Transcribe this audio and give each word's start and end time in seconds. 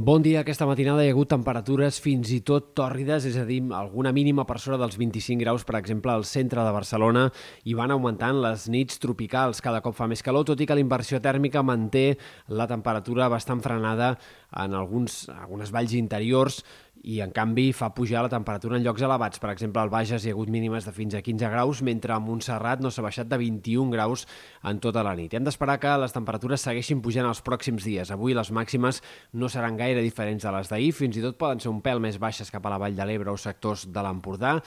Bon 0.00 0.22
dia. 0.24 0.40
Aquesta 0.40 0.64
matinada 0.64 1.02
hi 1.04 1.10
ha 1.10 1.12
hagut 1.12 1.28
temperatures 1.28 1.98
fins 2.00 2.30
i 2.32 2.38
tot 2.40 2.70
tòrrides, 2.78 3.26
és 3.28 3.34
a 3.36 3.42
dir, 3.44 3.58
alguna 3.76 4.14
mínima 4.16 4.46
per 4.48 4.56
sobre 4.56 4.78
dels 4.80 4.96
25 4.96 5.42
graus, 5.42 5.66
per 5.68 5.74
exemple, 5.76 6.08
al 6.14 6.24
centre 6.24 6.64
de 6.64 6.72
Barcelona, 6.72 7.26
i 7.68 7.76
van 7.76 7.92
augmentant 7.92 8.40
les 8.40 8.64
nits 8.72 8.96
tropicals. 9.02 9.60
Cada 9.60 9.82
cop 9.84 9.98
fa 9.98 10.08
més 10.08 10.24
calor, 10.24 10.46
tot 10.48 10.62
i 10.64 10.64
que 10.64 10.78
la 10.78 10.80
inversió 10.80 11.20
tèrmica 11.20 11.60
manté 11.60 12.14
la 12.48 12.64
temperatura 12.70 13.28
bastant 13.28 13.60
frenada 13.60 14.14
en 14.56 14.72
alguns, 14.72 15.26
algunes 15.36 15.68
valls 15.68 15.92
interiors 15.92 16.62
i 17.02 17.20
en 17.24 17.32
canvi 17.32 17.70
fa 17.72 17.90
pujar 17.96 18.22
la 18.24 18.32
temperatura 18.32 18.76
en 18.76 18.84
llocs 18.84 19.02
elevats. 19.02 19.40
Per 19.40 19.50
exemple, 19.52 19.80
al 19.80 19.92
Bages 19.92 20.24
hi 20.24 20.30
ha 20.30 20.34
hagut 20.36 20.50
mínimes 20.52 20.84
de 20.84 20.92
fins 20.92 21.16
a 21.16 21.22
15 21.24 21.48
graus, 21.52 21.80
mentre 21.86 22.12
a 22.12 22.20
Montserrat 22.20 22.82
no 22.84 22.92
s'ha 22.92 23.04
baixat 23.06 23.30
de 23.30 23.38
21 23.40 23.90
graus 23.94 24.26
en 24.62 24.80
tota 24.84 25.04
la 25.06 25.14
nit. 25.16 25.34
Hem 25.34 25.46
d'esperar 25.46 25.78
que 25.80 25.96
les 26.02 26.12
temperatures 26.16 26.66
segueixin 26.68 27.00
pujant 27.00 27.28
els 27.28 27.40
pròxims 27.46 27.86
dies. 27.88 28.12
Avui 28.12 28.36
les 28.36 28.52
màximes 28.52 29.00
no 29.32 29.48
seran 29.48 29.80
gaire 29.80 30.04
diferents 30.04 30.44
de 30.44 30.54
les 30.56 30.68
d'ahir, 30.68 30.92
fins 30.92 31.16
i 31.16 31.24
tot 31.24 31.40
poden 31.40 31.60
ser 31.60 31.72
un 31.72 31.80
pèl 31.80 32.02
més 32.04 32.20
baixes 32.20 32.52
cap 32.52 32.66
a 32.66 32.74
la 32.74 32.80
Vall 32.82 32.96
de 32.96 33.08
l'Ebre 33.08 33.32
o 33.32 33.40
sectors 33.40 33.88
de 33.88 34.04
l'Empordà, 34.04 34.58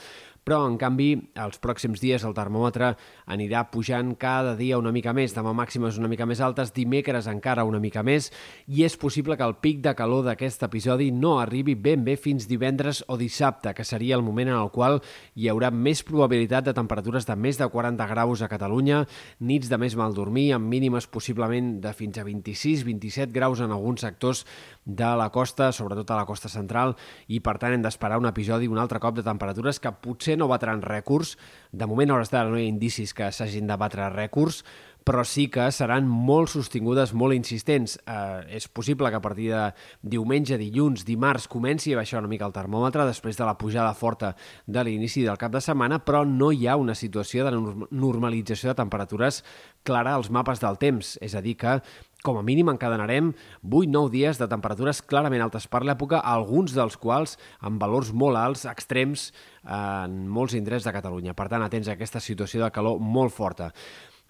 però 0.44 0.60
en 0.68 0.76
canvi 0.76 1.08
els 1.40 1.56
pròxims 1.62 2.02
dies 2.02 2.24
el 2.28 2.34
termòmetre 2.36 2.90
anirà 3.32 3.64
pujant 3.72 4.12
cada 4.20 4.52
dia 4.58 4.78
una 4.78 4.92
mica 4.92 5.14
més, 5.16 5.32
demà 5.32 5.54
màximes 5.56 5.96
una 5.98 6.10
mica 6.12 6.26
més 6.28 6.42
altes, 6.44 6.74
dimecres 6.76 7.28
encara 7.32 7.64
una 7.64 7.80
mica 7.80 8.04
més, 8.04 8.28
i 8.68 8.84
és 8.84 8.98
possible 9.00 9.38
que 9.40 9.46
el 9.48 9.56
pic 9.64 9.80
de 9.84 9.94
calor 9.96 10.26
d'aquest 10.28 10.66
episodi 10.68 11.10
no 11.10 11.38
arribi 11.40 11.74
ben 11.74 12.04
bé 12.04 12.18
fins 12.24 12.48
divendres 12.48 13.02
o 13.08 13.18
dissabte, 13.20 13.74
que 13.76 13.84
seria 13.84 14.16
el 14.16 14.24
moment 14.24 14.50
en 14.50 14.58
el 14.58 14.70
qual 14.74 15.00
hi 15.36 15.50
haurà 15.52 15.70
més 15.70 16.02
probabilitat 16.06 16.64
de 16.66 16.74
temperatures 16.76 17.28
de 17.28 17.36
més 17.36 17.60
de 17.60 17.68
40 17.70 18.08
graus 18.10 18.42
a 18.42 18.50
Catalunya, 18.50 19.04
nits 19.40 19.70
de 19.70 19.78
més 19.80 19.96
mal 20.00 20.16
dormir, 20.16 20.50
amb 20.56 20.68
mínimes 20.70 21.06
possiblement 21.06 21.76
de 21.84 21.92
fins 21.96 22.18
a 22.18 22.26
26-27 22.26 23.32
graus 23.34 23.60
en 23.64 23.74
alguns 23.74 24.04
sectors 24.06 24.44
de 24.84 25.10
la 25.16 25.30
costa, 25.32 25.70
sobretot 25.72 26.10
a 26.10 26.20
la 26.20 26.26
costa 26.28 26.50
central, 26.52 26.96
i 27.28 27.40
per 27.44 27.56
tant 27.60 27.76
hem 27.76 27.84
d'esperar 27.84 28.20
un 28.20 28.28
episodi 28.28 28.68
un 28.68 28.80
altre 28.80 29.00
cop 29.00 29.16
de 29.16 29.24
temperatures 29.26 29.80
que 29.80 29.92
potser 30.04 30.38
no 30.38 30.48
batran 30.50 30.82
rècords. 30.82 31.36
De 31.72 31.86
moment, 31.86 32.10
a 32.10 32.18
hores 32.18 32.32
d'ara, 32.32 32.50
no 32.50 32.58
hi 32.58 32.66
ha 32.66 32.72
indicis 32.72 33.14
que 33.14 33.30
s'hagin 33.32 33.68
de 33.70 33.78
batre 33.80 34.08
rècords, 34.12 34.62
però 35.04 35.22
sí 35.28 35.46
que 35.52 35.66
seran 35.72 36.08
molt 36.08 36.48
sostingudes, 36.54 37.12
molt 37.12 37.36
insistents. 37.36 37.98
Eh, 38.08 38.56
és 38.56 38.66
possible 38.72 39.10
que 39.12 39.20
a 39.20 39.24
partir 39.24 39.50
de 39.52 39.64
diumenge, 40.00 40.56
dilluns, 40.58 41.04
dimarts 41.04 41.46
comenci 41.52 41.92
a 41.92 42.00
baixar 42.00 42.22
una 42.22 42.30
mica 42.32 42.48
el 42.48 42.56
termòmetre 42.56 43.04
després 43.04 43.36
de 43.36 43.44
la 43.44 43.58
pujada 43.60 43.92
forta 43.94 44.32
de 44.66 44.84
l'inici 44.84 45.22
del 45.22 45.38
cap 45.38 45.52
de 45.52 45.60
setmana, 45.60 46.00
però 46.04 46.24
no 46.24 46.50
hi 46.52 46.66
ha 46.66 46.78
una 46.80 46.96
situació 46.96 47.44
de 47.44 47.52
normalització 47.90 48.72
de 48.72 48.80
temperatures 48.80 49.42
clara 49.84 50.16
als 50.16 50.30
mapes 50.32 50.64
del 50.64 50.80
temps. 50.80 51.18
És 51.20 51.36
a 51.36 51.44
dir, 51.44 51.58
que 51.60 51.76
com 52.24 52.38
a 52.40 52.42
mínim 52.42 52.70
encadenarem 52.72 53.34
8-9 53.68 54.08
dies 54.08 54.40
de 54.40 54.48
temperatures 54.48 55.02
clarament 55.04 55.44
altes 55.44 55.68
per 55.68 55.82
l'època, 55.84 56.22
alguns 56.24 56.72
dels 56.72 56.96
quals 56.96 57.36
amb 57.60 57.76
valors 57.82 58.14
molt 58.16 58.40
alts, 58.40 58.64
extrems, 58.64 59.28
en 59.68 60.24
molts 60.32 60.56
indrets 60.56 60.88
de 60.88 60.96
Catalunya. 60.96 61.36
Per 61.36 61.50
tant, 61.52 61.60
atents 61.60 61.92
a 61.92 61.98
aquesta 61.98 62.24
situació 62.24 62.64
de 62.64 62.72
calor 62.72 62.96
molt 62.96 63.36
forta. 63.36 63.68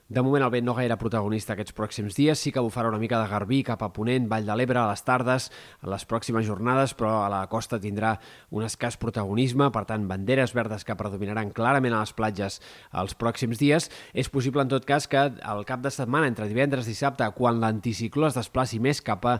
De 0.04 0.20
moment 0.20 0.42
el 0.44 0.50
vent 0.52 0.66
no 0.68 0.74
gaire 0.76 0.98
protagonista 1.00 1.54
aquests 1.54 1.72
pròxims 1.72 2.12
dies, 2.18 2.36
sí 2.36 2.50
que 2.52 2.60
bufarà 2.60 2.90
una 2.90 2.98
mica 3.00 3.16
de 3.22 3.28
garbí 3.30 3.62
cap 3.64 3.80
a 3.80 3.86
Ponent, 3.88 4.26
Vall 4.28 4.44
de 4.44 4.52
l'Ebre, 4.52 4.76
a 4.76 4.90
les 4.90 5.00
tardes, 5.00 5.46
a 5.80 5.88
les 5.88 6.02
pròximes 6.04 6.44
jornades, 6.44 6.92
però 6.92 7.22
a 7.22 7.30
la 7.32 7.38
costa 7.48 7.78
tindrà 7.80 8.10
un 8.52 8.66
escàs 8.66 8.98
protagonisme, 9.00 9.70
per 9.72 9.86
tant, 9.88 10.04
banderes 10.04 10.52
verdes 10.52 10.84
que 10.84 10.96
predominaran 11.00 11.54
clarament 11.56 11.96
a 11.96 12.02
les 12.02 12.12
platges 12.12 12.58
els 12.92 13.16
pròxims 13.16 13.62
dies. 13.62 13.88
És 14.12 14.28
possible, 14.28 14.60
en 14.60 14.74
tot 14.74 14.84
cas, 14.84 15.06
que 15.08 15.22
al 15.40 15.64
cap 15.64 15.80
de 15.80 15.94
setmana, 15.94 16.28
entre 16.28 16.50
divendres 16.52 16.84
i 16.84 16.92
dissabte, 16.92 17.30
quan 17.38 17.64
l'anticicló 17.64 18.28
es 18.28 18.36
desplaci 18.36 18.82
més 18.84 19.00
cap 19.00 19.24
a, 19.24 19.38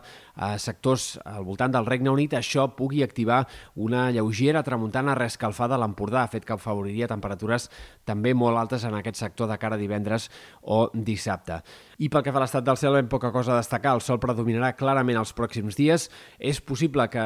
sectors 0.57 1.19
al 1.29 1.45
voltant 1.45 1.77
del 1.77 1.85
Regne 1.85 2.09
Unit, 2.09 2.33
això 2.33 2.71
pugui 2.73 3.05
activar 3.05 3.43
una 3.77 4.07
lleugera 4.09 4.65
tramuntana 4.65 5.13
rescalfada 5.13 5.77
a 5.77 5.83
l'Empordà, 5.85 6.25
fet 6.25 6.41
que 6.41 6.57
afavoriria 6.57 7.11
temperatures 7.13 7.69
també 8.03 8.33
molt 8.33 8.57
altes 8.57 8.89
en 8.89 8.97
aquest 8.97 9.21
sector 9.21 9.53
de 9.53 9.61
cara 9.61 9.77
a 9.77 9.83
divendres 9.85 10.31
o 10.65 10.89
dissabte. 10.93 11.59
I 12.01 12.09
pel 12.11 12.23
que 12.25 12.33
fa 12.33 12.41
a 12.41 12.43
l'estat 12.43 12.65
del 12.65 12.79
cel, 12.81 12.97
ben 12.97 13.09
poca 13.11 13.31
cosa 13.31 13.53
a 13.53 13.59
destacar. 13.61 13.95
El 13.95 14.03
sol 14.03 14.19
predominarà 14.21 14.73
clarament 14.77 15.19
els 15.21 15.33
pròxims 15.37 15.77
dies. 15.77 16.09
És 16.39 16.61
possible 16.61 17.07
que 17.13 17.25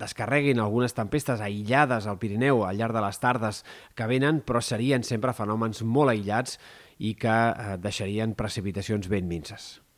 descarreguin 0.00 0.60
algunes 0.62 0.96
tempestes 0.96 1.42
aïllades 1.42 2.06
al 2.06 2.20
Pirineu 2.22 2.64
al 2.66 2.78
llarg 2.78 2.96
de 2.96 3.04
les 3.04 3.22
tardes 3.22 3.62
que 3.98 4.08
venen, 4.10 4.42
però 4.46 4.62
serien 4.62 5.04
sempre 5.06 5.36
fenòmens 5.36 5.82
molt 5.82 6.14
aïllats 6.14 6.58
i 7.02 7.16
que 7.18 7.32
eh, 7.32 7.78
deixarien 7.82 8.36
precipitacions 8.38 9.08
ben 9.10 9.26
minces. 9.28 9.82